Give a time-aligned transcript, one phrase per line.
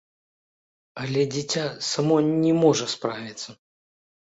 [1.03, 3.49] Але дзіця само не можа справіцца.